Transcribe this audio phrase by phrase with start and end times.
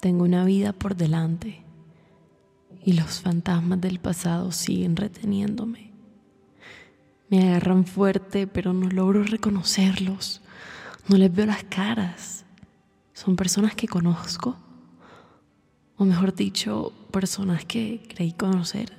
[0.00, 1.62] Tengo una vida por delante
[2.84, 5.90] y los fantasmas del pasado siguen reteniéndome.
[7.28, 10.42] Me agarran fuerte, pero no logro reconocerlos.
[11.08, 12.44] No les veo las caras.
[13.12, 14.56] Son personas que conozco,
[15.96, 18.92] o mejor dicho, personas que creí conocer.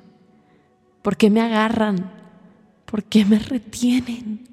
[1.01, 2.11] ¿Por qué me agarran?
[2.85, 4.47] ¿Por qué me retienen?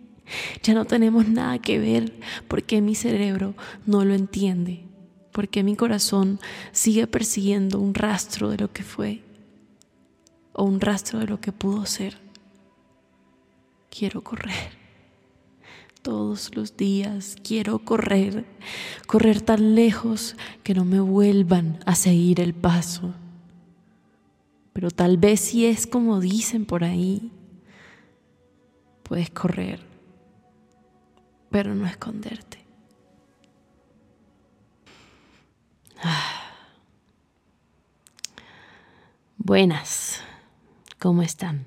[0.63, 2.13] Ya no tenemos nada que ver.
[2.47, 3.55] ¿Por qué mi cerebro
[3.87, 4.85] no lo entiende?
[5.35, 6.39] ¿Por qué mi corazón
[6.71, 9.25] sigue persiguiendo un rastro de lo que fue
[10.53, 12.18] o un rastro de lo que pudo ser?
[13.90, 14.79] Quiero correr.
[16.03, 18.45] Todos los días quiero correr,
[19.09, 23.12] correr tan lejos que no me vuelvan a seguir el paso.
[24.73, 27.32] Pero tal vez si es como dicen por ahí,
[29.03, 29.81] puedes correr,
[31.51, 32.64] pero no esconderte.
[39.39, 40.20] Buenas,
[40.98, 41.67] ¿cómo están?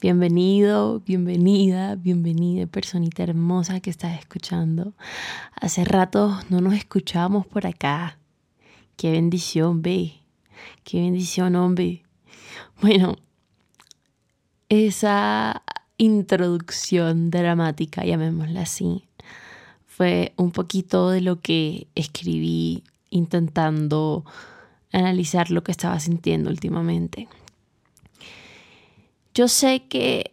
[0.00, 4.94] Bienvenido, bienvenida, bienvenida, personita hermosa que estás escuchando.
[5.54, 8.18] Hace rato no nos escuchábamos por acá.
[8.96, 10.14] Qué bendición, ve.
[10.84, 12.02] Qué bendición, hombre.
[12.80, 13.16] Bueno,
[14.68, 15.62] esa
[15.96, 19.04] introducción dramática, llamémosla así,
[19.86, 24.24] fue un poquito de lo que escribí intentando
[24.92, 27.28] analizar lo que estaba sintiendo últimamente.
[29.34, 30.32] Yo sé que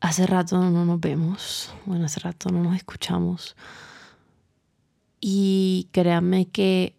[0.00, 3.56] hace rato no nos vemos, bueno, hace rato no nos escuchamos.
[5.20, 6.96] Y créanme que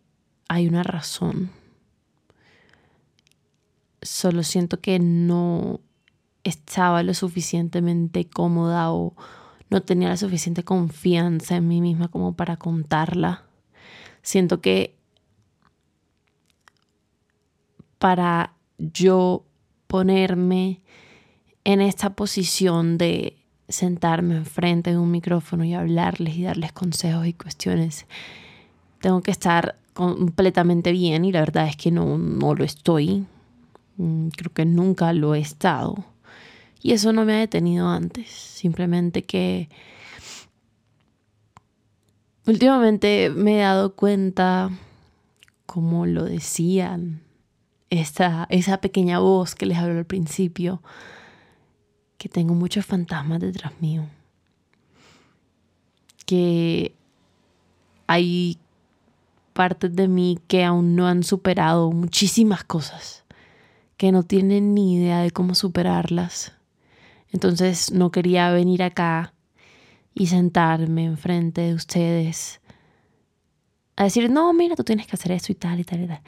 [0.48, 1.52] hay una razón.
[4.02, 5.82] Solo siento que no
[6.44, 9.16] estaba lo suficientemente cómoda o
[9.70, 13.44] no tenía la suficiente confianza en mí misma como para contarla.
[14.24, 14.96] Siento que
[18.00, 19.46] para yo
[19.88, 20.82] ponerme
[21.64, 23.38] en esta posición de
[23.70, 28.06] sentarme enfrente de un micrófono y hablarles y darles consejos y cuestiones,
[29.00, 33.26] tengo que estar completamente bien y la verdad es que no, no lo estoy.
[33.98, 36.04] Mm, creo que nunca lo he estado.
[36.82, 39.70] Y eso no me ha detenido antes, simplemente que
[42.46, 44.70] últimamente me he dado cuenta,
[45.66, 47.22] como lo decían,
[47.90, 50.82] esta, esa pequeña voz que les habló al principio,
[52.18, 54.06] que tengo muchos fantasmas detrás mío,
[56.26, 56.96] que
[58.08, 58.58] hay
[59.54, 63.24] partes de mí que aún no han superado muchísimas cosas,
[63.98, 66.54] que no tienen ni idea de cómo superarlas.
[67.32, 69.33] Entonces no quería venir acá
[70.14, 72.62] y sentarme enfrente de ustedes
[73.96, 76.22] a decir, no, mira, tú tienes que hacer esto y tal y tal y tal.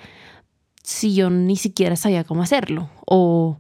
[0.84, 2.90] Si yo ni siquiera sabía cómo hacerlo.
[3.06, 3.58] O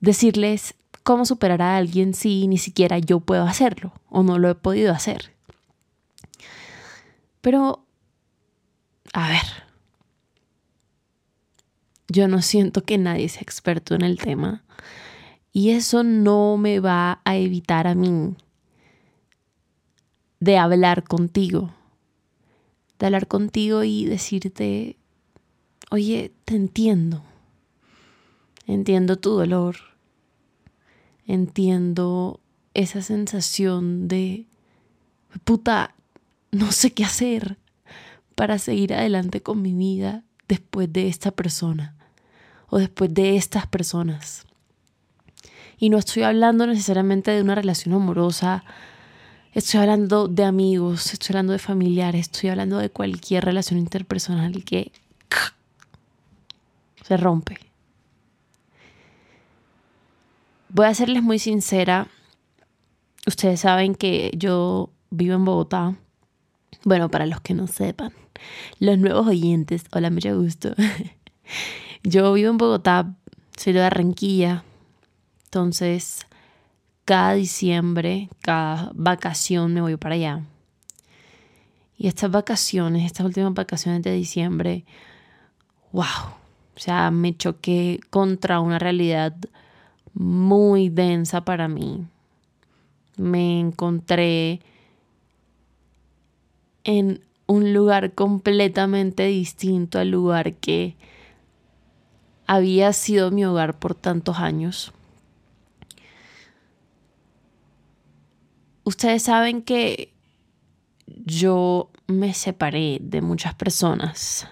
[0.00, 4.54] decirles cómo superar a alguien si ni siquiera yo puedo hacerlo o no lo he
[4.54, 5.32] podido hacer.
[7.40, 7.84] Pero,
[9.12, 9.42] a ver,
[12.08, 14.62] yo no siento que nadie sea experto en el tema.
[15.52, 18.36] Y eso no me va a evitar a mí
[20.42, 21.70] de hablar contigo,
[22.98, 24.96] de hablar contigo y decirte,
[25.92, 27.22] oye, te entiendo,
[28.66, 29.76] entiendo tu dolor,
[31.28, 32.40] entiendo
[32.74, 34.46] esa sensación de,
[35.44, 35.94] puta,
[36.50, 37.56] no sé qué hacer
[38.34, 41.94] para seguir adelante con mi vida después de esta persona
[42.68, 44.44] o después de estas personas.
[45.78, 48.64] Y no estoy hablando necesariamente de una relación amorosa,
[49.52, 54.92] estoy hablando de amigos, estoy hablando de familiares, estoy hablando de cualquier relación interpersonal que
[57.04, 57.58] se rompe.
[60.68, 62.08] Voy a serles muy sincera.
[63.26, 65.94] Ustedes saben que yo vivo en Bogotá.
[66.84, 68.12] Bueno, para los que no sepan,
[68.80, 70.74] los nuevos oyentes, hola, mucho gusto.
[72.02, 73.14] Yo vivo en Bogotá,
[73.56, 74.64] soy de Barranquilla,
[75.52, 76.26] entonces,
[77.04, 80.42] cada diciembre, cada vacación me voy para allá.
[81.96, 84.84] Y estas vacaciones, estas últimas vacaciones de diciembre,
[85.92, 86.04] wow,
[86.74, 89.34] o sea, me choqué contra una realidad
[90.14, 92.06] muy densa para mí.
[93.16, 94.60] Me encontré
[96.84, 100.96] en un lugar completamente distinto al lugar que
[102.46, 104.92] había sido mi hogar por tantos años.
[108.92, 110.12] Ustedes saben que
[111.06, 114.46] yo me separé de muchas personas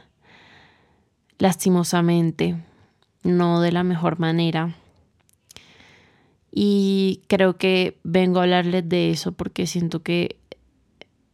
[1.36, 2.56] lastimosamente,
[3.22, 4.74] no de la mejor manera.
[6.50, 10.38] Y creo que vengo a hablarles de eso porque siento que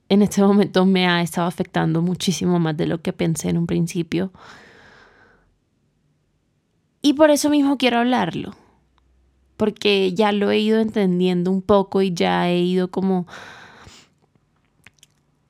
[0.09, 3.69] en este momento me ha estado afectando muchísimo más de lo que pensé en un
[3.69, 4.33] principio.
[7.03, 8.57] Y por eso mismo quiero hablarlo.
[9.57, 13.27] Porque ya lo he ido entendiendo un poco y ya he ido como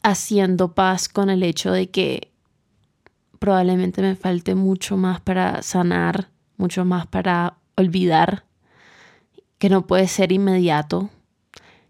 [0.03, 2.31] haciendo paz con el hecho de que
[3.41, 8.45] probablemente me falte mucho más para sanar, mucho más para olvidar,
[9.59, 11.11] que no puede ser inmediato,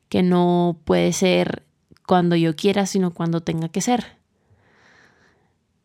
[0.09, 1.65] que no puede ser
[2.07, 4.17] cuando yo quiera, sino cuando tenga que ser.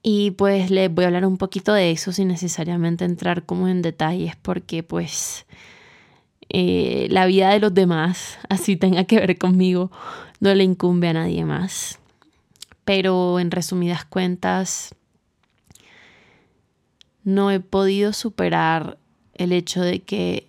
[0.04, 3.82] Y pues les voy a hablar un poquito de eso sin necesariamente entrar como en
[3.82, 5.46] detalles, porque pues
[6.54, 9.92] eh, la vida de los demás, así tenga que ver conmigo,
[10.40, 12.00] no le incumbe a nadie más.
[12.84, 14.96] Pero en resumidas cuentas,
[17.24, 18.98] no he podido superar
[19.36, 20.48] el hecho de que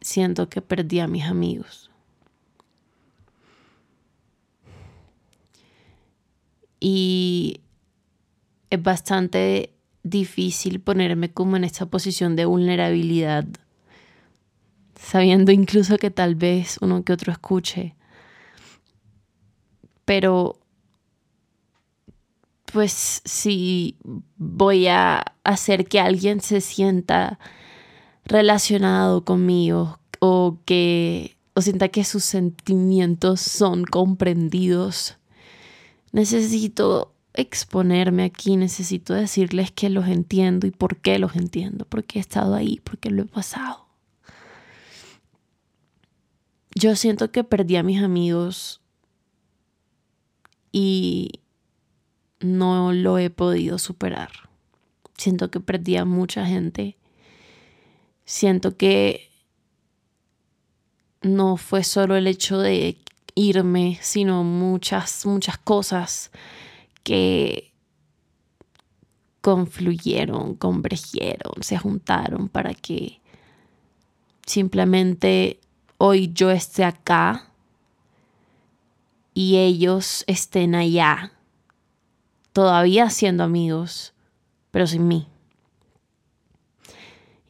[0.00, 1.90] siento que perdí a mis amigos.
[6.78, 7.60] Y
[8.70, 9.72] es bastante
[10.02, 13.44] difícil ponerme como en esta posición de vulnerabilidad,
[15.00, 17.96] sabiendo incluso que tal vez uno que otro escuche.
[20.04, 20.58] Pero
[22.66, 23.96] pues si
[24.36, 27.40] voy a hacer que alguien se sienta
[28.24, 35.16] relacionado conmigo o que o sienta que sus sentimientos son comprendidos.
[36.12, 42.22] Necesito exponerme aquí, necesito decirles que los entiendo y por qué los entiendo, porque he
[42.22, 43.89] estado ahí, porque lo he pasado.
[46.74, 48.80] Yo siento que perdí a mis amigos
[50.72, 51.40] y
[52.40, 54.30] no lo he podido superar.
[55.16, 56.96] Siento que perdí a mucha gente.
[58.24, 59.30] Siento que
[61.22, 62.96] no fue solo el hecho de
[63.34, 66.30] irme, sino muchas, muchas cosas
[67.02, 67.72] que
[69.40, 73.20] confluyeron, convergieron, se juntaron para que
[74.46, 75.60] simplemente
[76.02, 77.52] hoy yo esté acá
[79.34, 81.32] y ellos estén allá
[82.54, 84.14] todavía siendo amigos,
[84.70, 85.28] pero sin mí.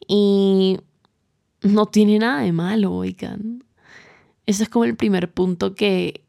[0.09, 0.81] Y
[1.63, 3.63] no tiene nada de malo, oigan.
[4.47, 6.25] Ese es como el primer punto que,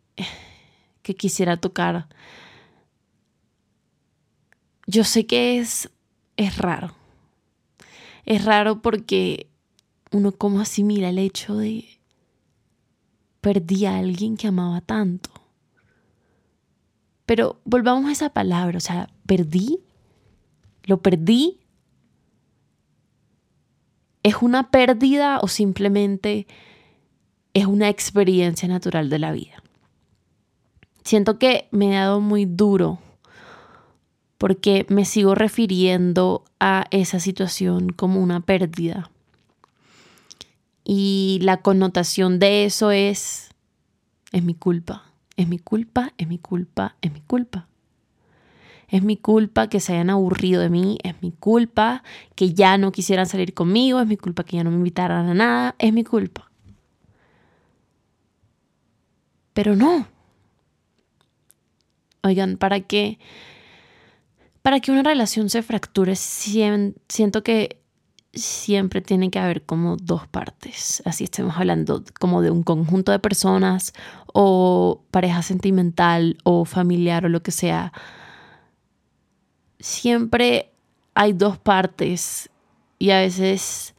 [1.01, 2.07] que quisiera tocar.
[4.85, 5.89] Yo sé que es,
[6.37, 6.93] es raro.
[8.25, 9.47] Es raro porque
[10.11, 12.00] uno como asimila el hecho de
[13.41, 15.29] perdí a alguien que amaba tanto.
[17.25, 19.79] Pero volvamos a esa palabra, o sea, perdí,
[20.83, 21.59] lo perdí.
[24.23, 26.45] ¿Es una pérdida o simplemente
[27.53, 29.63] es una experiencia natural de la vida?
[31.03, 32.99] Siento que me he dado muy duro
[34.37, 39.09] porque me sigo refiriendo a esa situación como una pérdida.
[40.83, 43.49] Y la connotación de eso es,
[44.31, 45.05] es mi culpa.
[45.37, 47.67] Es mi culpa, es mi culpa, es mi culpa.
[48.89, 52.03] Es mi culpa que se hayan aburrido de mí, es mi culpa
[52.35, 55.33] que ya no quisieran salir conmigo, es mi culpa que ya no me invitaran a
[55.33, 56.51] nada, es mi culpa.
[59.53, 60.07] Pero no.
[62.23, 63.17] Oigan, para que
[64.61, 67.80] para que una relación se fracture, siento que
[68.33, 71.01] siempre tiene que haber como dos partes.
[71.05, 73.93] Así estemos hablando como de un conjunto de personas
[74.33, 77.91] o pareja sentimental o familiar o lo que sea.
[79.79, 80.71] Siempre
[81.13, 82.49] hay dos partes
[82.99, 83.95] y a veces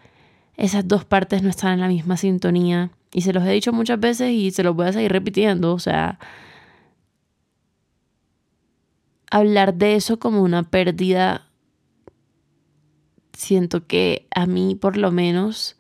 [0.57, 2.91] esas dos partes no están en la misma sintonía.
[3.13, 5.75] Y se los he dicho muchas veces y se los voy a seguir repitiendo.
[5.75, 6.19] O sea,
[9.31, 11.47] hablar de eso como una pérdida
[13.43, 15.77] siento que a mí por lo menos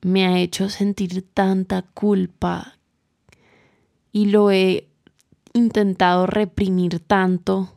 [0.00, 2.78] me ha hecho sentir tanta culpa
[4.12, 4.88] y lo he
[5.52, 7.74] intentado reprimir tanto.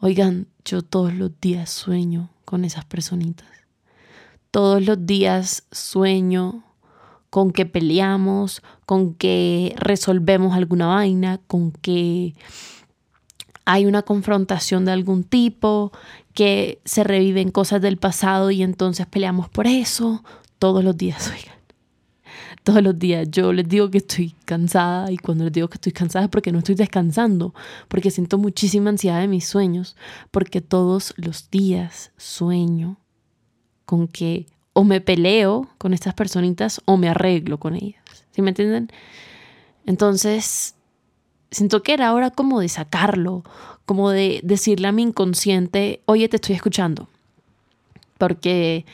[0.00, 3.48] Oigan, yo todos los días sueño con esas personitas.
[4.50, 6.64] Todos los días sueño
[7.28, 12.34] con que peleamos, con que resolvemos alguna vaina, con que
[13.64, 15.92] hay una confrontación de algún tipo,
[16.34, 20.22] que se reviven cosas del pasado y entonces peleamos por eso
[20.58, 21.54] todos los días, oigan.
[22.62, 23.30] todos los días.
[23.30, 26.52] Yo les digo que estoy cansada y cuando les digo que estoy cansada es porque
[26.52, 27.54] no estoy descansando,
[27.88, 29.96] porque siento muchísima ansiedad de mis sueños,
[30.30, 32.98] porque todos los días sueño
[33.84, 38.02] con que o me peleo con estas personitas o me arreglo con ellas.
[38.32, 38.90] ¿Sí me entienden?
[39.86, 40.74] Entonces,
[41.54, 43.44] siento que era hora como de sacarlo,
[43.86, 47.08] como de decirle a mi inconsciente, oye, te estoy escuchando.
[48.18, 48.84] Porque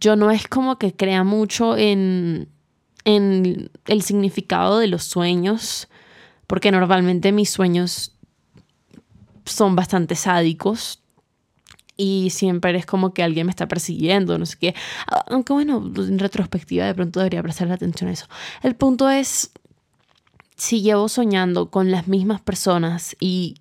[0.00, 2.48] yo no es como que crea mucho en,
[3.04, 5.88] en el significado de los sueños,
[6.46, 8.16] porque normalmente mis sueños
[9.44, 11.00] son bastante sádicos
[11.96, 14.74] y siempre es como que alguien me está persiguiendo, no sé qué.
[15.28, 18.26] Aunque bueno, en retrospectiva de pronto debería prestarle atención a eso.
[18.62, 19.50] El punto es,
[20.60, 23.54] si llevo soñando con las mismas personas y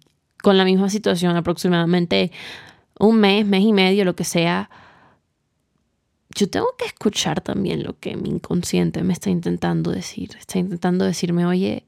[0.44, 2.29] con la misma situación aproximadamente
[3.00, 4.70] un mes, mes y medio, lo que sea,
[6.36, 10.32] yo tengo que escuchar también lo que mi inconsciente me está intentando decir.
[10.38, 11.86] Está intentando decirme, oye,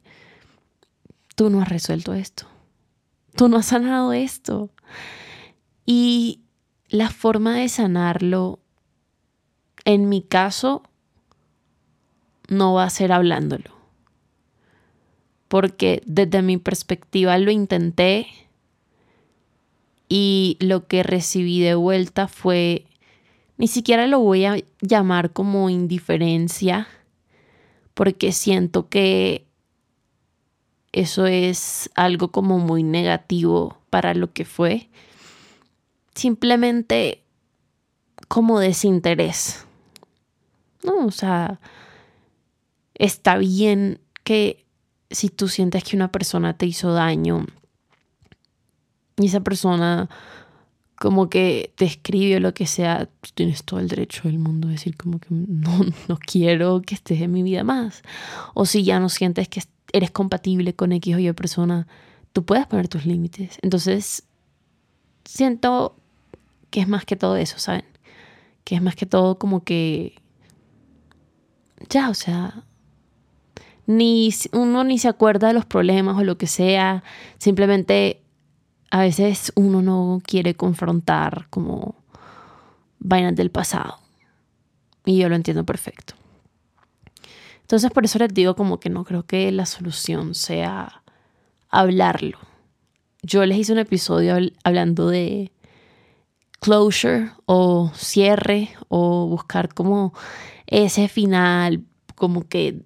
[1.36, 2.46] tú no has resuelto esto.
[3.36, 4.70] Tú no has sanado esto.
[5.86, 6.40] Y
[6.88, 8.60] la forma de sanarlo,
[9.84, 10.84] en mi caso,
[12.48, 13.81] no va a ser hablándolo.
[15.52, 18.26] Porque desde mi perspectiva lo intenté
[20.08, 22.86] y lo que recibí de vuelta fue
[23.58, 26.88] ni siquiera lo voy a llamar como indiferencia,
[27.94, 29.46] porque siento que
[30.94, 34.90] eso es algo como muy negativo para lo que fue.
[36.16, 37.26] Simplemente
[38.30, 39.66] como desinterés.
[40.86, 41.60] No, o sea,
[42.94, 44.62] está bien que
[45.12, 47.46] si tú sientes que una persona te hizo daño
[49.18, 50.10] y esa persona
[51.02, 54.96] como que te escribe lo que sea, tienes todo el derecho del mundo a decir
[54.96, 58.04] como que no, no quiero que estés en mi vida más.
[58.54, 59.62] O si ya no sientes que
[59.94, 61.88] eres compatible con X o Y persona,
[62.34, 63.58] tú puedes poner tus límites.
[63.62, 64.24] Entonces,
[65.26, 65.96] siento
[66.70, 67.86] que es más que todo eso, ¿saben?
[68.64, 70.16] Que es más que todo como que...
[71.90, 72.64] Ya, o sea,
[73.86, 77.04] ni uno ni se acuerda de los problemas o lo que sea,
[77.38, 78.22] simplemente
[78.90, 81.96] a veces uno no quiere confrontar como
[83.00, 83.98] vainas del pasado.
[85.06, 86.14] Y yo lo entiendo perfecto.
[87.62, 91.04] Entonces por eso les digo como que no creo que la solución sea
[91.70, 92.38] hablarlo.
[93.24, 95.52] Yo les hice un episodio hablando de
[96.60, 100.14] closure o cierre o buscar como
[100.68, 101.84] ese final
[102.16, 102.84] como que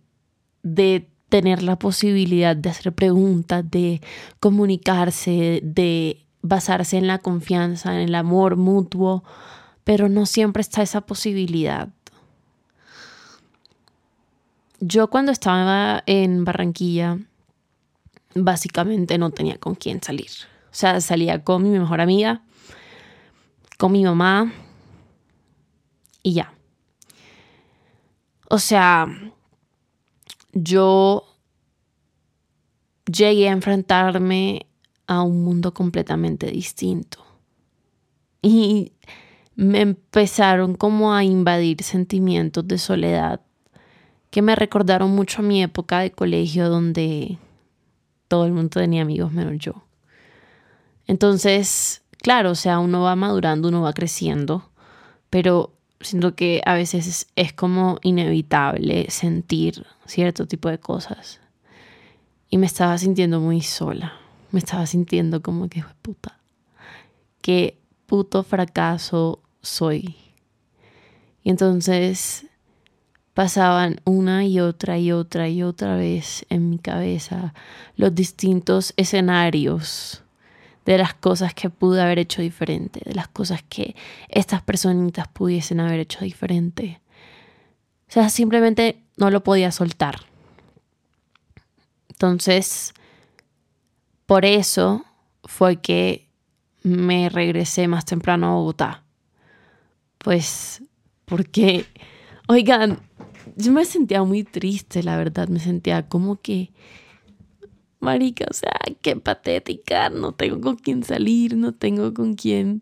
[0.66, 4.02] de tener la posibilidad de hacer preguntas, de
[4.40, 9.24] comunicarse, de basarse en la confianza, en el amor mutuo,
[9.84, 11.90] pero no siempre está esa posibilidad.
[14.80, 17.20] Yo cuando estaba en Barranquilla,
[18.34, 20.32] básicamente no tenía con quién salir.
[20.72, 22.42] O sea, salía con mi mejor amiga,
[23.78, 24.52] con mi mamá
[26.24, 26.54] y ya.
[28.50, 29.08] O sea,
[30.56, 31.26] yo
[33.06, 34.66] llegué a enfrentarme
[35.06, 37.24] a un mundo completamente distinto.
[38.42, 38.94] Y
[39.56, 43.42] me empezaron como a invadir sentimientos de soledad
[44.32, 47.38] que me recordaron mucho a mi época de colegio donde
[48.28, 49.84] todo el mundo tenía amigos menos yo.
[51.08, 54.70] Entonces, claro, o sea, uno va madurando, uno va creciendo,
[55.30, 61.40] pero siento que a veces es, como inevitable sentir cierto tipo de cosas.
[62.50, 64.14] Y me estaba sintiendo muy sola.
[64.52, 66.40] Me estaba sintiendo como que, puta,
[67.42, 70.16] qué puto fracaso soy.
[71.44, 72.46] Y entonces
[73.34, 77.54] pasaban una y otra y otra y otra vez en mi cabeza
[77.98, 80.25] los distintos escenarios
[80.86, 83.96] de las cosas que pude haber hecho diferente, de las cosas que
[84.30, 87.02] estas personitas pudiesen haber hecho diferente.
[88.08, 90.22] O sea, simplemente no lo podía soltar.
[92.10, 92.94] Entonces,
[94.26, 95.04] por eso
[95.44, 96.30] fue que
[96.84, 99.04] me regresé más temprano a Bogotá.
[100.20, 100.84] Pues
[101.26, 101.86] porque,
[102.48, 103.00] oigan,
[103.56, 106.72] yo me sentía muy triste, la verdad, me sentía como que
[108.06, 108.72] marica, o sea,
[109.02, 112.82] qué patética, no tengo con quién salir, no tengo con quién.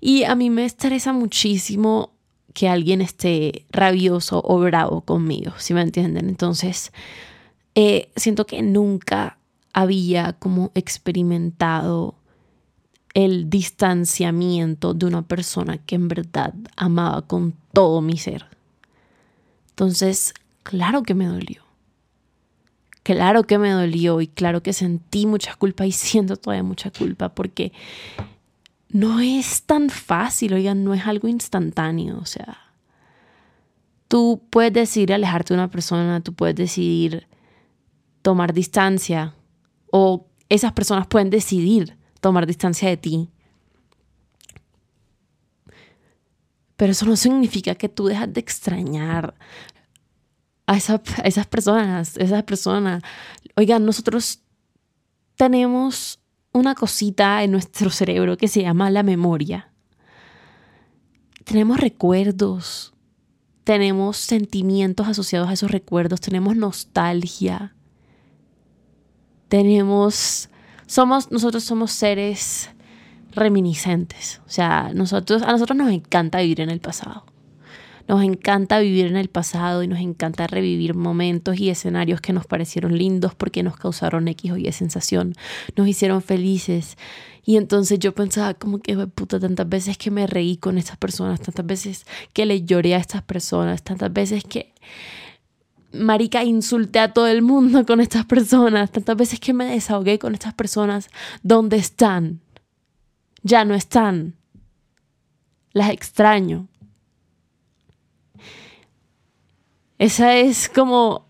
[0.00, 2.12] Y a mí me estresa muchísimo
[2.54, 6.28] que alguien esté rabioso o bravo conmigo, si me entienden.
[6.28, 6.92] Entonces,
[7.74, 9.38] eh, siento que nunca
[9.72, 12.14] había como experimentado
[13.14, 18.46] el distanciamiento de una persona que en verdad amaba con todo mi ser.
[19.70, 20.34] Entonces,
[20.68, 21.62] Claro que me dolió.
[23.08, 27.30] Claro que me dolió y claro que sentí mucha culpa y siento todavía mucha culpa
[27.30, 27.72] porque
[28.90, 32.58] no es tan fácil, oigan, no es algo instantáneo, o sea,
[34.08, 37.26] tú puedes decidir alejarte de una persona, tú puedes decidir
[38.20, 39.34] tomar distancia
[39.90, 43.30] o esas personas pueden decidir tomar distancia de ti.
[46.76, 49.34] Pero eso no significa que tú dejas de extrañar
[50.68, 53.02] a, esas personas, esas personas.
[53.56, 54.40] Oigan, nosotros
[55.36, 56.20] tenemos
[56.52, 59.72] una cosita en nuestro cerebro que se llama la memoria.
[61.44, 62.92] Tenemos recuerdos,
[63.64, 67.74] tenemos sentimientos asociados a esos recuerdos, tenemos nostalgia,
[69.48, 70.50] tenemos,
[70.86, 72.68] somos, nosotros somos seres
[73.32, 77.24] reminiscentes, o sea, nosotros, a nosotros nos encanta vivir en el pasado.
[78.08, 82.46] Nos encanta vivir en el pasado y nos encanta revivir momentos y escenarios que nos
[82.46, 85.34] parecieron lindos porque nos causaron X o Y sensación,
[85.76, 86.96] nos hicieron felices.
[87.44, 91.40] Y entonces yo pensaba como que, puta, tantas veces que me reí con estas personas,
[91.40, 94.72] tantas veces que le lloré a estas personas, tantas veces que,
[95.92, 100.32] marica, insulté a todo el mundo con estas personas, tantas veces que me desahogué con
[100.34, 101.10] estas personas,
[101.42, 102.40] ¿dónde están?
[103.42, 104.34] Ya no están.
[105.72, 106.68] Las extraño.
[109.98, 111.26] Esa es como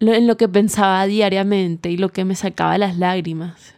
[0.00, 3.74] en lo que pensaba diariamente y lo que me sacaba las lágrimas.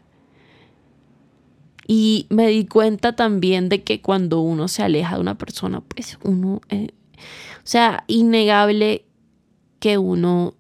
[1.87, 6.19] Y me di cuenta también de que cuando uno se aleja de una persona, pues
[6.23, 6.89] uno, eh,
[7.59, 9.05] o sea, innegable
[9.81, 10.55] que uno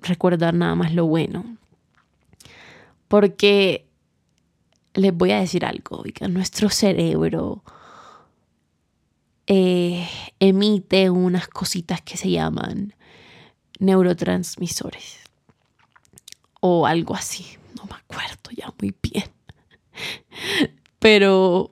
[0.00, 1.58] recuerda nada más lo bueno.
[3.08, 3.86] Porque
[4.94, 7.62] les voy a decir algo, nuestro cerebro
[9.46, 10.08] eh,
[10.40, 12.94] emite unas cositas que se llaman
[13.78, 15.18] neurotransmisores
[16.60, 17.44] o algo así,
[17.76, 19.24] no me acuerdo ya muy bien.
[20.98, 21.70] Pero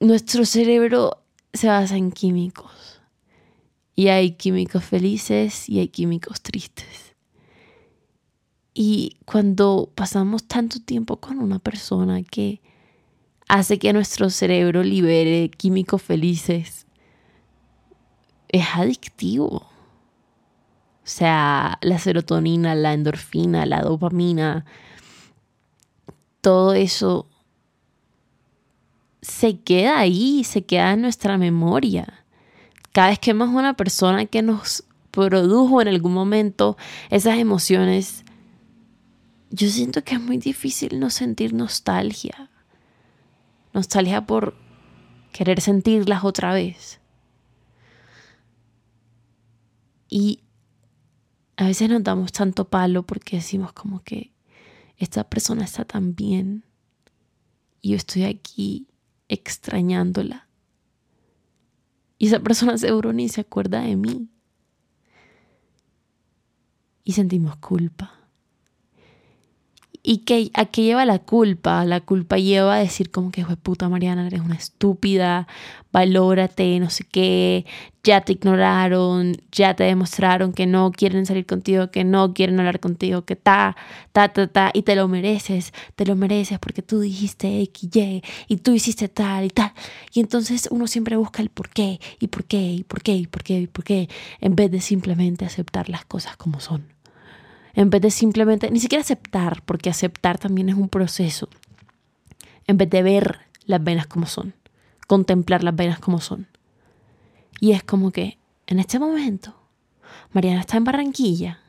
[0.00, 1.22] nuestro cerebro
[1.54, 3.00] se basa en químicos
[3.94, 7.16] y hay químicos felices y hay químicos tristes.
[8.74, 12.60] Y cuando pasamos tanto tiempo con una persona que
[13.48, 16.86] hace que nuestro cerebro libere químicos felices.
[18.48, 19.66] Es adictivo.
[21.08, 24.66] O sea, la serotonina, la endorfina, la dopamina,
[26.42, 27.26] todo eso
[29.22, 32.24] se queda ahí, se queda en nuestra memoria.
[32.92, 36.76] Cada vez que vemos una persona que nos produjo en algún momento
[37.10, 38.24] esas emociones,
[39.50, 42.47] yo siento que es muy difícil no sentir nostalgia
[43.78, 44.54] nostalgia por
[45.32, 47.00] querer sentirlas otra vez.
[50.08, 50.40] Y
[51.56, 54.32] a veces nos damos tanto palo porque decimos como que
[54.96, 56.64] esta persona está tan bien
[57.80, 58.88] y yo estoy aquí
[59.28, 60.48] extrañándola.
[62.18, 64.28] Y esa persona seguro ni se acuerda de mí.
[67.04, 68.17] Y sentimos culpa.
[70.10, 71.84] ¿Y que, a qué lleva la culpa?
[71.84, 75.46] La culpa lleva a decir como que, puta Mariana, eres una estúpida,
[75.92, 77.66] valórate, no sé qué,
[78.02, 82.80] ya te ignoraron, ya te demostraron que no quieren salir contigo, que no quieren hablar
[82.80, 83.76] contigo, que ta,
[84.12, 88.22] ta, ta, ta, y te lo mereces, te lo mereces porque tú dijiste X, Y,
[88.48, 89.74] y tú hiciste tal y tal.
[90.14, 93.26] Y entonces uno siempre busca el por qué, y por qué, y por qué, y
[93.26, 94.08] por qué, y por qué,
[94.40, 96.96] en vez de simplemente aceptar las cosas como son
[97.78, 101.48] en vez de simplemente, ni siquiera aceptar, porque aceptar también es un proceso,
[102.66, 104.52] en vez de ver las venas como son,
[105.06, 106.48] contemplar las venas como son.
[107.60, 108.36] Y es como que
[108.66, 109.54] en este momento,
[110.32, 111.60] Mariana está en Barranquilla.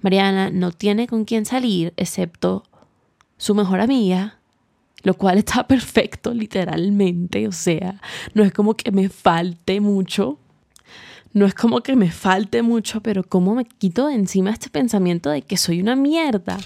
[0.00, 2.62] Mariana no tiene con quién salir excepto
[3.36, 4.38] su mejor amiga,
[5.02, 8.00] lo cual está perfecto literalmente, o sea,
[8.32, 10.38] no es como que me falte mucho
[11.32, 15.30] no es como que me falte mucho, pero cómo me quito de encima este pensamiento
[15.30, 16.58] de que soy una mierda.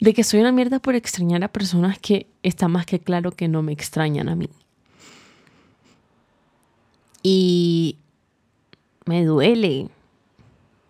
[0.00, 3.48] De que soy una mierda por extrañar a personas que está más que claro que
[3.48, 4.50] no me extrañan a mí.
[7.22, 7.96] Y
[9.06, 9.88] me duele.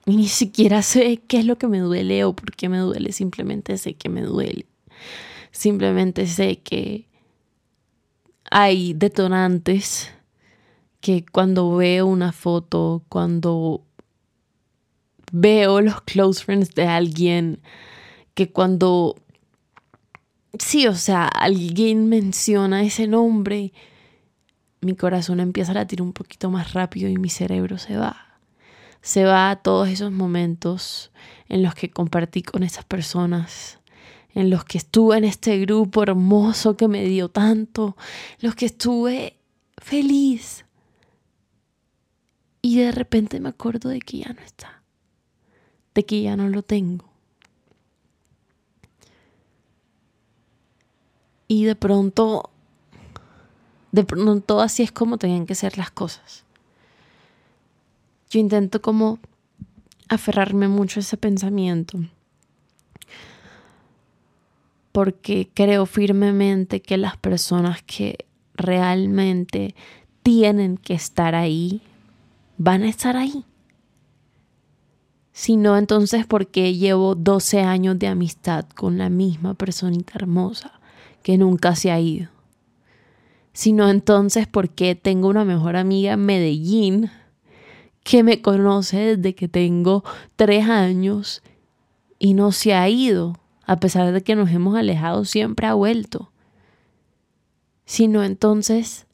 [0.07, 3.13] Y ni siquiera sé qué es lo que me duele o por qué me duele.
[3.13, 4.67] Simplemente sé que me duele.
[5.53, 7.07] Simplemente sé que
[8.51, 10.11] hay detonantes
[11.05, 13.83] que cuando veo una foto, cuando
[15.33, 17.61] veo los close friends de alguien,
[18.33, 19.15] que cuando,
[20.59, 23.75] sí, o sea, alguien menciona ese nombre,
[24.81, 28.39] mi corazón empieza a latir un poquito más rápido y mi cerebro se va.
[29.03, 31.13] Se va a todos esos momentos
[31.51, 33.79] en los que compartí con esas personas,
[34.33, 37.95] en los que estuve en este grupo hermoso que me dio tanto,
[38.41, 39.37] los que estuve
[39.77, 40.64] feliz.
[42.65, 44.83] Y de repente me acuerdo de que ya no está,
[45.95, 47.05] de que ya no lo tengo.
[51.47, 52.49] Y de pronto,
[53.93, 56.45] de pronto así es como tenían que ser las cosas.
[58.31, 59.19] Yo intento como
[60.09, 61.99] aferrarme mucho a ese pensamiento
[64.91, 68.25] porque creo firmemente que las personas que
[68.55, 69.75] realmente
[70.23, 71.83] tienen que estar ahí,
[72.57, 73.45] van a estar ahí.
[75.33, 80.81] Si no, entonces, ¿por qué llevo 12 años de amistad con la misma personita hermosa
[81.23, 82.29] que nunca se ha ido?
[83.53, 87.11] Si no, entonces, ¿por qué tengo una mejor amiga en Medellín
[88.05, 90.05] que me conoce desde que tengo
[90.37, 91.43] tres años
[92.19, 93.37] y no se ha ido?
[93.67, 96.31] A pesar de que nos hemos alejado, siempre ha vuelto.
[97.87, 99.07] Si no, entonces,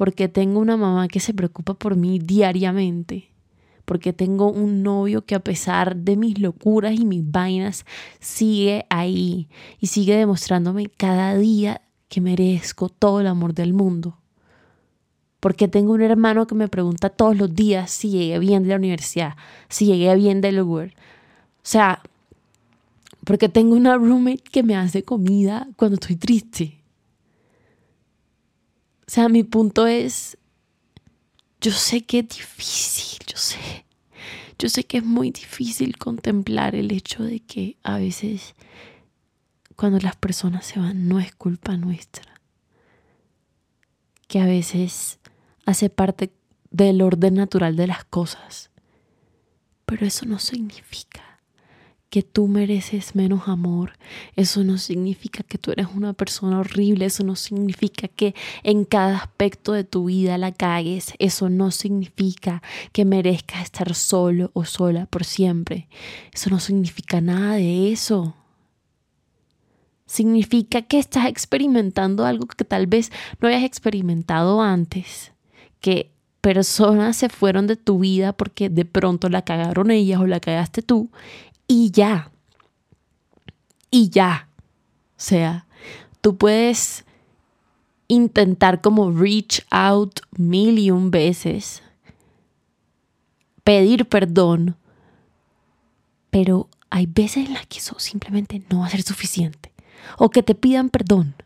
[0.00, 3.28] ¿por qué tengo una mamá que se preocupa por mí diariamente?
[3.84, 7.84] porque tengo un novio que a pesar de mis locuras y mis vainas
[8.18, 14.16] sigue ahí y sigue demostrándome cada día que merezco todo el amor del mundo.
[15.38, 18.76] Porque tengo un hermano que me pregunta todos los días si llegué bien de la
[18.76, 19.34] universidad,
[19.68, 20.94] si llegué bien del lugar.
[21.56, 22.00] O sea,
[23.24, 26.79] porque tengo una roommate que me hace comida cuando estoy triste.
[29.10, 30.38] O sea, mi punto es,
[31.60, 33.84] yo sé que es difícil, yo sé.
[34.56, 38.54] Yo sé que es muy difícil contemplar el hecho de que a veces
[39.74, 42.40] cuando las personas se van no es culpa nuestra.
[44.28, 45.18] Que a veces
[45.66, 46.32] hace parte
[46.70, 48.70] del orden natural de las cosas.
[49.86, 51.29] Pero eso no significa
[52.10, 53.92] que tú mereces menos amor.
[54.34, 57.06] Eso no significa que tú eres una persona horrible.
[57.06, 61.14] Eso no significa que en cada aspecto de tu vida la cagues.
[61.20, 65.88] Eso no significa que merezcas estar solo o sola por siempre.
[66.32, 68.34] Eso no significa nada de eso.
[70.04, 75.30] Significa que estás experimentando algo que tal vez no hayas experimentado antes.
[75.78, 80.40] Que personas se fueron de tu vida porque de pronto la cagaron ellas o la
[80.40, 81.10] cagaste tú
[81.70, 82.32] y ya.
[83.92, 84.48] Y ya.
[85.16, 85.68] O sea,
[86.20, 87.04] tú puedes
[88.08, 91.84] intentar como reach out mil y un veces,
[93.62, 94.74] pedir perdón,
[96.30, 99.72] pero hay veces en las que eso simplemente no va a ser suficiente.
[100.18, 101.36] O que te pidan perdón.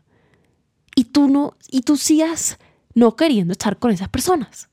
[0.95, 2.57] Y tú no, y tú sigas
[2.95, 4.69] no queriendo estar con esas personas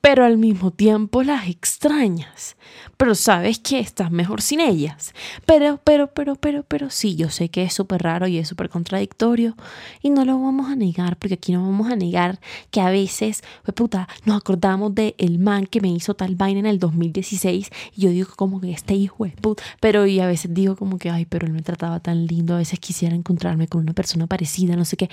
[0.00, 2.56] pero al mismo tiempo las extrañas.
[2.96, 5.12] Pero sabes que estás mejor sin ellas.
[5.44, 8.68] Pero, pero, pero, pero, pero sí, yo sé que es súper raro y es súper
[8.68, 9.56] contradictorio
[10.02, 13.42] y no lo vamos a negar porque aquí no vamos a negar que a veces,
[13.64, 17.70] pues puta, nos acordamos de el man que me hizo tal vaina en el 2016
[17.94, 20.98] y yo digo como que este hijo es puta, pero y a veces digo como
[20.98, 24.26] que, ay, pero él me trataba tan lindo, a veces quisiera encontrarme con una persona
[24.26, 25.10] parecida, no sé qué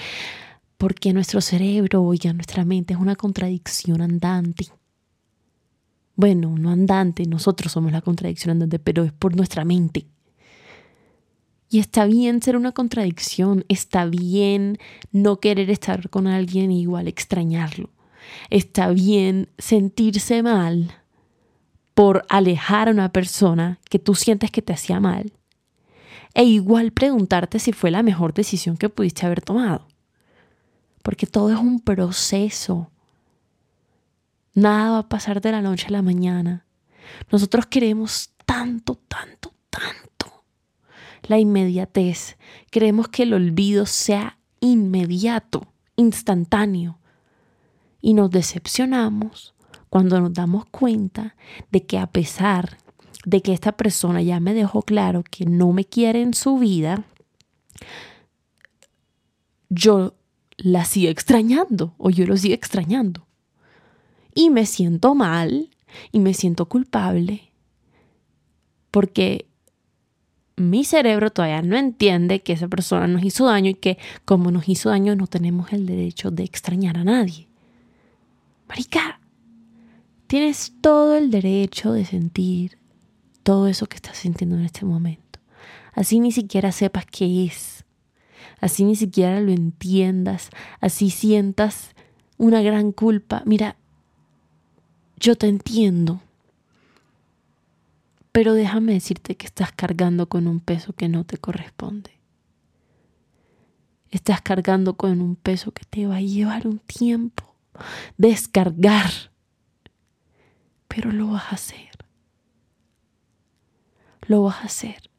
[0.83, 4.67] porque nuestro cerebro, oiga, nuestra mente es una contradicción andante.
[6.17, 10.07] Bueno, no andante, nosotros somos la contradicción andante, pero es por nuestra mente.
[11.69, 14.77] Y está bien ser una contradicción, está bien
[15.13, 17.89] no querer estar con alguien y igual extrañarlo.
[18.49, 20.91] Está bien sentirse mal
[21.93, 25.31] por alejar a una persona que tú sientes que te hacía mal.
[26.33, 29.87] E igual preguntarte si fue la mejor decisión que pudiste haber tomado.
[31.03, 32.89] Porque todo es un proceso.
[34.55, 36.65] Nada va a pasar de la noche a la mañana.
[37.31, 40.13] Nosotros queremos tanto, tanto, tanto
[41.27, 42.37] la inmediatez.
[42.71, 46.99] Queremos que el olvido sea inmediato, instantáneo.
[48.01, 49.53] Y nos decepcionamos
[49.89, 51.35] cuando nos damos cuenta
[51.71, 52.77] de que a pesar
[53.25, 57.05] de que esta persona ya me dejó claro que no me quiere en su vida,
[59.69, 60.15] yo
[60.57, 63.27] la sigo extrañando o yo lo sigo extrañando
[64.33, 65.69] y me siento mal
[66.11, 67.51] y me siento culpable
[68.91, 69.47] porque
[70.55, 74.69] mi cerebro todavía no entiende que esa persona nos hizo daño y que como nos
[74.69, 77.47] hizo daño no tenemos el derecho de extrañar a nadie.
[78.67, 79.19] Marica,
[80.27, 82.77] tienes todo el derecho de sentir
[83.41, 85.39] todo eso que estás sintiendo en este momento.
[85.93, 87.72] Así ni siquiera sepas qué es.
[88.63, 90.49] Así ni siquiera lo entiendas.
[90.79, 91.89] Así sientas
[92.37, 93.43] una gran culpa.
[93.45, 93.75] Mira,
[95.17, 96.21] yo te entiendo,
[98.31, 102.11] pero déjame decirte que estás cargando con un peso que no te corresponde.
[104.09, 107.57] Estás cargando con un peso que te va a llevar un tiempo
[108.17, 109.11] descargar,
[110.87, 111.91] pero lo vas a hacer.
[114.21, 115.12] Lo vas a hacer.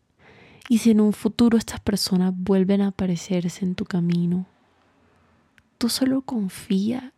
[0.69, 4.47] Y si en un futuro estas personas vuelven a aparecerse en tu camino,
[5.79, 7.13] tú solo confía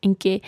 [0.00, 0.42] en que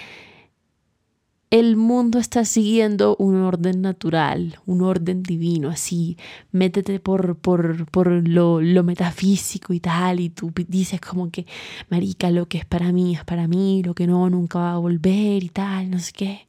[1.50, 6.16] el mundo está siguiendo un orden natural, un orden divino, así,
[6.50, 11.46] métete por, por, por lo, lo, metafísico y tal, y tú dices como que,
[11.90, 14.78] marica, lo que es para mí es para mí, lo que no, nunca va a
[14.78, 16.48] volver y tal, no sé qué.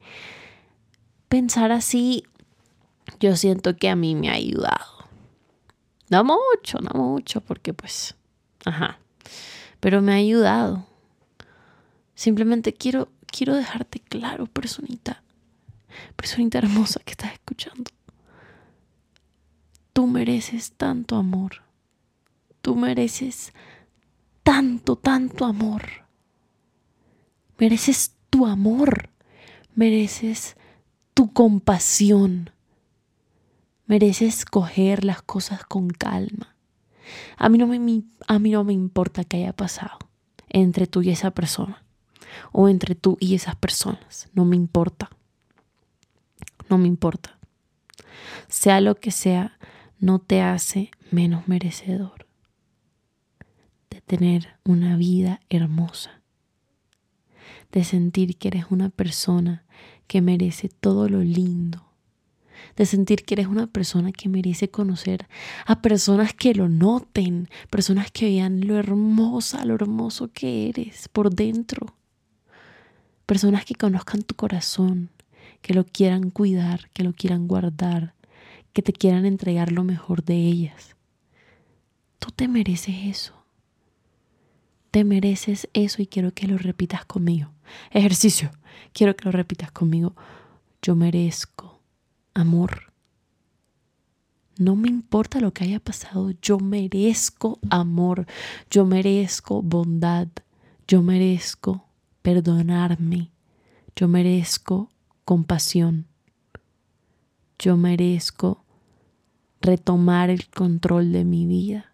[1.29, 2.23] Pensar así,
[3.19, 4.94] yo siento que a mí me ha ayudado.
[6.15, 8.15] No mucho, no mucho, porque pues,
[8.63, 8.99] ajá,
[9.81, 10.85] pero me ha ayudado.
[12.13, 15.21] Simplemente quiero quiero dejarte claro, personita,
[16.15, 17.91] personita hermosa que estás escuchando.
[19.91, 21.63] Tú mereces tanto amor.
[22.61, 23.51] Tú mereces
[24.41, 25.83] tanto, tanto amor.
[27.57, 29.09] Mereces tu amor.
[29.75, 30.55] Mereces
[31.13, 32.51] tu compasión.
[33.87, 36.55] Mereces coger las cosas con calma.
[37.37, 39.97] A mí no me, a mí no me importa qué haya pasado
[40.49, 41.83] entre tú y esa persona
[42.51, 44.29] o entre tú y esas personas.
[44.33, 45.09] No me importa.
[46.69, 47.37] No me importa.
[48.47, 49.57] Sea lo que sea,
[49.99, 52.25] no te hace menos merecedor
[53.89, 56.21] de tener una vida hermosa,
[57.71, 59.65] de sentir que eres una persona
[60.07, 61.85] que merece todo lo lindo,
[62.75, 65.27] de sentir que eres una persona que merece conocer
[65.65, 71.33] a personas que lo noten, personas que vean lo hermosa, lo hermoso que eres por
[71.33, 71.95] dentro
[73.25, 75.09] personas que conozcan tu corazón,
[75.61, 78.13] que lo quieran cuidar, que lo quieran guardar,
[78.73, 80.95] que te quieran entregar lo mejor de ellas.
[82.19, 83.33] Tú te mereces eso.
[84.91, 87.51] Te mereces eso y quiero que lo repitas conmigo.
[87.91, 88.51] Ejercicio,
[88.93, 90.15] quiero que lo repitas conmigo.
[90.81, 91.74] Yo merezco
[92.35, 92.93] amor.
[94.59, 98.27] No me importa lo que haya pasado, yo merezco amor,
[98.69, 100.27] yo merezco bondad,
[100.87, 101.85] yo merezco
[102.25, 103.31] perdonarme.
[103.95, 104.89] Yo merezco
[105.23, 106.07] compasión.
[107.59, 108.65] Yo merezco
[109.61, 111.93] retomar el control de mi vida.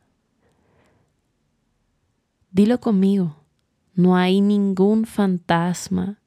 [2.49, 3.35] Dilo conmigo,
[3.93, 6.21] no hay ningún fantasma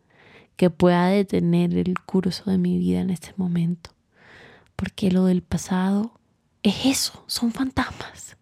[0.56, 3.90] que pueda detener el curso de mi vida en este momento,
[4.76, 6.20] porque lo del pasado
[6.62, 8.36] es eso, son fantasmas,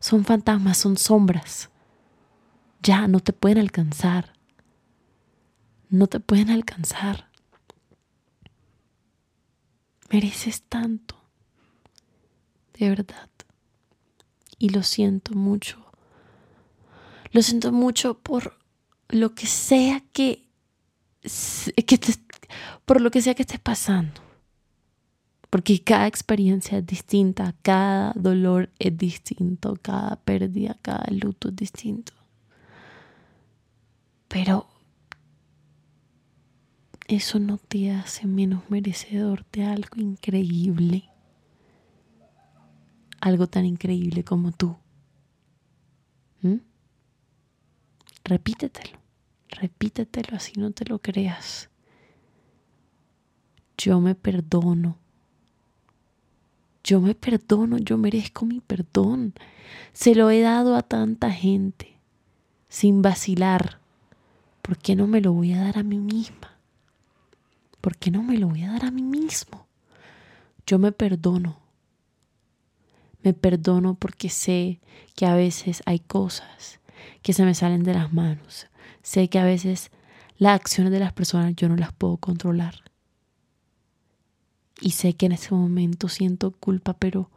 [0.00, 1.70] son fantasmas, son sombras,
[2.82, 4.32] ya no te pueden alcanzar
[5.92, 7.28] no te pueden alcanzar.
[10.10, 11.22] Mereces tanto,
[12.72, 13.28] de verdad.
[14.58, 15.84] Y lo siento mucho.
[17.30, 18.58] Lo siento mucho por
[19.08, 20.48] lo que sea que,
[21.86, 22.00] que
[22.86, 24.20] por lo que sea que estés pasando.
[25.52, 32.14] Porque cada experiencia es distinta, cada dolor es distinto, cada pérdida, cada luto es distinto.
[34.28, 34.66] Pero
[37.06, 41.10] eso no te hace menos merecedor de algo increíble.
[43.20, 44.74] Algo tan increíble como tú.
[46.40, 46.60] ¿Mm?
[48.24, 48.98] Repítetelo,
[49.50, 51.68] repítetelo así no te lo creas.
[53.76, 55.01] Yo me perdono.
[56.84, 59.34] Yo me perdono, yo merezco mi perdón.
[59.92, 61.96] Se lo he dado a tanta gente
[62.68, 63.78] sin vacilar.
[64.62, 66.52] ¿Por qué no me lo voy a dar a mí misma?
[67.82, 69.66] ¿por qué no me lo voy a dar a mí mismo?
[70.66, 71.58] Yo me perdono.
[73.22, 74.80] Me perdono porque sé
[75.14, 76.80] que a veces hay cosas
[77.20, 78.68] que se me salen de las manos.
[79.02, 79.90] Sé que a veces
[80.38, 82.91] las acciones de las personas yo no las puedo controlar.
[84.82, 87.30] Y sé que en ese momento siento culpa, pero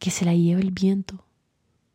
[0.00, 1.24] que se la lleve el viento.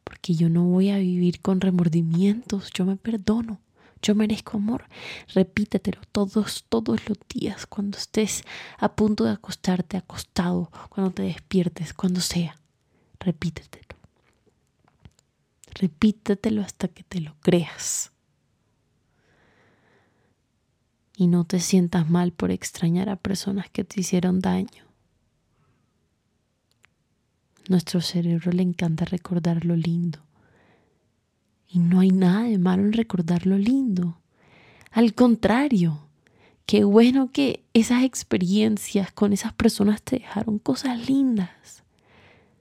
[0.06, 3.60] Porque yo no voy a vivir con remordimientos, yo me perdono.
[4.02, 4.86] Yo merezco amor.
[5.34, 8.44] Repítetelo todos, todos los días, cuando estés
[8.78, 12.56] a punto de acostarte, acostado, cuando te despiertes, cuando sea.
[13.20, 13.98] Repítetelo.
[15.74, 18.13] Repítetelo hasta que te lo creas.
[21.16, 24.84] Y no te sientas mal por extrañar a personas que te hicieron daño.
[27.70, 30.20] Nuestro cerebro le encanta recordar lo lindo
[31.70, 34.20] Y no hay nada de malo en recordar lo lindo.
[34.92, 36.08] Al contrario,
[36.66, 41.84] qué bueno que esas experiencias con esas personas te dejaron cosas lindas,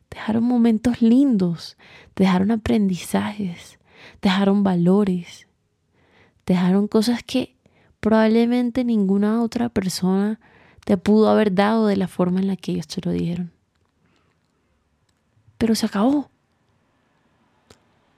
[0.08, 1.76] te dejaron momentos lindos,
[2.14, 3.78] te dejaron aprendizajes,
[4.20, 5.46] te dejaron valores,
[6.44, 7.56] te dejaron cosas que
[8.02, 10.40] probablemente ninguna otra persona
[10.84, 13.52] te pudo haber dado de la forma en la que ellos te lo dieron.
[15.56, 16.28] Pero se acabó.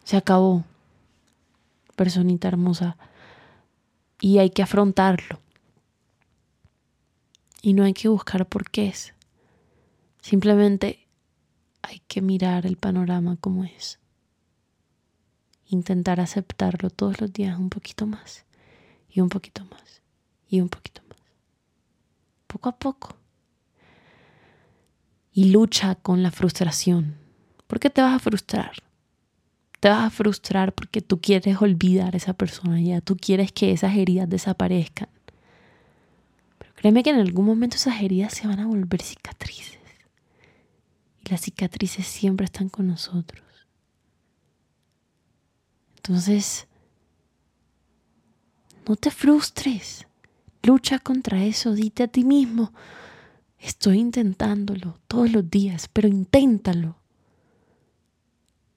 [0.02, 0.64] Se acabó,
[1.96, 2.96] personita hermosa.
[4.22, 5.38] Y hay que afrontarlo.
[7.60, 9.12] Y no hay que buscar por qué es.
[10.22, 11.06] Simplemente
[11.82, 13.98] hay que mirar el panorama como es.
[15.66, 18.46] Intentar aceptarlo todos los días un poquito más.
[19.14, 20.02] Y un poquito más.
[20.48, 21.18] Y un poquito más.
[22.48, 23.16] Poco a poco.
[25.32, 27.16] Y lucha con la frustración.
[27.68, 28.72] ¿Por qué te vas a frustrar?
[29.78, 33.70] Te vas a frustrar porque tú quieres olvidar a esa persona ya, tú quieres que
[33.70, 35.08] esas heridas desaparezcan.
[36.58, 39.78] Pero créeme que en algún momento esas heridas se van a volver cicatrices.
[41.24, 43.44] Y las cicatrices siempre están con nosotros.
[45.96, 46.66] Entonces,
[48.86, 50.06] no te frustres.
[50.62, 51.74] Lucha contra eso.
[51.74, 52.72] Dite a ti mismo,
[53.58, 56.96] estoy intentándolo todos los días, pero inténtalo.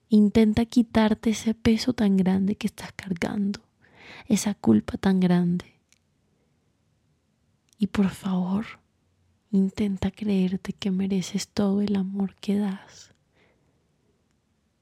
[0.09, 3.59] Intenta quitarte ese peso tan grande que estás cargando,
[4.27, 5.65] esa culpa tan grande.
[7.77, 8.65] Y por favor,
[9.51, 13.13] intenta creerte que mereces todo el amor que das.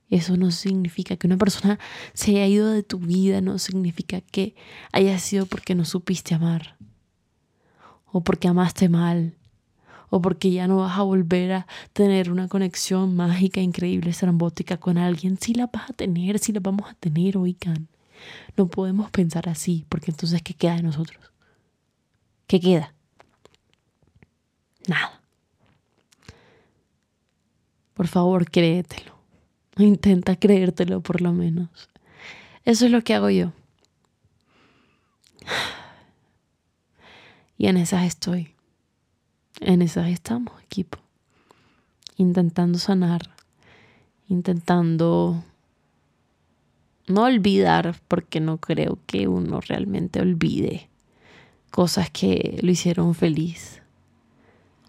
[0.10, 1.80] Eso no significa que una persona
[2.14, 4.56] se haya ido de tu vida, no significa que
[4.92, 6.78] haya sido porque no supiste amar
[8.12, 9.36] o porque amaste mal
[10.10, 14.98] o porque ya no vas a volver a tener una conexión mágica, increíble, estrambótica con
[14.98, 15.38] alguien.
[15.40, 17.88] Sí la vas a tener, sí la vamos a tener, oigan.
[18.56, 21.32] No podemos pensar así, porque entonces, ¿qué queda de nosotros?
[22.48, 22.94] ¿Qué queda?
[24.88, 25.20] Nada.
[27.96, 29.15] Por favor, créetelo.
[29.78, 31.70] Intenta creértelo por lo menos.
[32.64, 33.52] Eso es lo que hago yo.
[37.58, 38.50] Y en esas estoy.
[39.62, 40.98] En esas estamos, equipo.
[42.18, 43.30] Intentando sanar,
[44.28, 45.42] intentando
[47.08, 50.90] no olvidar, porque no creo que uno realmente olvide
[51.72, 53.82] cosas que lo hicieron feliz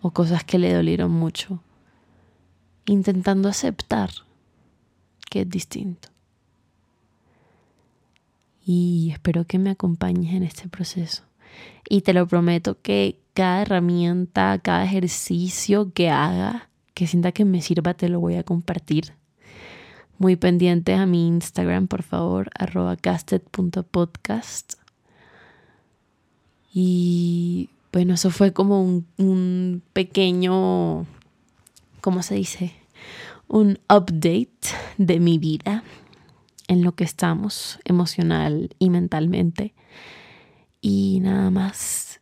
[0.03, 1.63] o cosas que le dolieron mucho.
[2.87, 4.11] Intentando aceptar
[5.29, 6.09] que es distinto.
[8.65, 11.23] Y espero que me acompañes en este proceso.
[11.89, 17.63] Y te lo prometo que cada herramienta, cada ejercicio que haga, que sienta que me
[17.63, 19.13] sirva, te lo voy a compartir.
[20.19, 24.75] Muy pendientes a mi Instagram, por favor, arroba casted.podcast.
[26.73, 31.07] Y bueno, eso fue como un, un pequeño,
[32.01, 32.73] ¿cómo se dice?
[33.49, 35.85] Un update de mi vida
[36.69, 39.75] en lo que estamos emocional y mentalmente.
[40.81, 42.21] Y nada más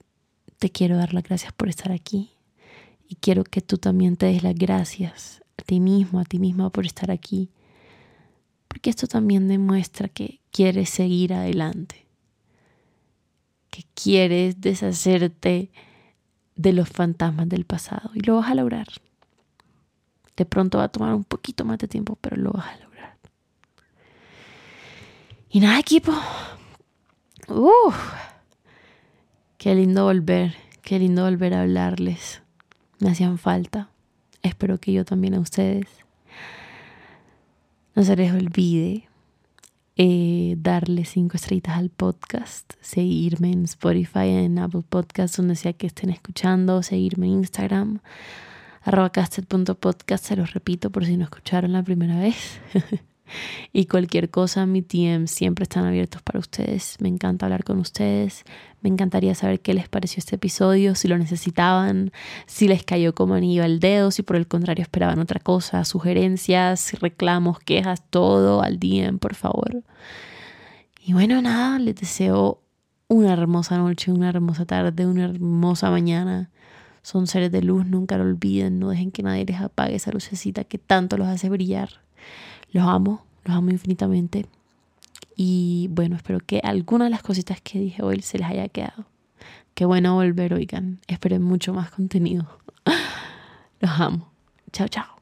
[0.59, 2.31] te quiero dar las gracias por estar aquí
[3.09, 6.71] y quiero que tú también te des las gracias a ti mismo, a ti misma
[6.71, 7.51] por estar aquí,
[8.69, 12.07] porque esto también demuestra que quieres seguir adelante,
[13.71, 15.71] que quieres deshacerte
[16.57, 18.89] de los fantasmas del pasado y lo vas a lograr.
[20.37, 23.17] De pronto va a tomar un poquito más de tiempo, pero lo vas a lograr.
[25.51, 26.13] Y nada, equipo.
[27.49, 27.97] Uf.
[29.59, 32.43] Qué lindo volver, qué lindo volver a hablarles.
[32.99, 33.91] Me hacían falta.
[34.43, 35.87] Espero que yo también a ustedes.
[37.95, 39.09] No se les olvide
[39.97, 45.87] eh, darle cinco estrellitas al podcast, seguirme en Spotify, en Apple Podcasts, donde sea que
[45.87, 48.01] estén escuchando, seguirme en Instagram,
[48.85, 52.61] arroba castet.podcast, se los repito por si no escucharon la primera vez.
[53.73, 56.97] y cualquier cosa, mi TM siempre están abiertos para ustedes.
[57.01, 58.45] Me encanta hablar con ustedes.
[58.83, 62.13] Me encantaría saber qué les pareció este episodio, si lo necesitaban,
[62.47, 66.93] si les cayó como anillo al dedo, si por el contrario esperaban otra cosa, sugerencias,
[67.01, 69.83] reclamos, quejas, todo al DM, por favor.
[71.03, 72.61] Y bueno, nada, les deseo
[73.09, 76.51] una hermosa noche, una hermosa tarde, una hermosa mañana.
[77.05, 80.65] Son seres de luz, nunca lo olviden, no dejen que nadie les apague esa lucecita
[80.65, 81.91] que tanto los hace brillar.
[82.73, 84.47] Los amo, los amo infinitamente.
[85.37, 89.05] Y bueno, espero que alguna de las cositas que dije hoy se les haya quedado.
[89.75, 91.01] Qué bueno volver, oigan.
[91.07, 92.49] Esperen mucho más contenido.
[93.81, 94.33] Los amo.
[94.73, 95.14] Chao, chao.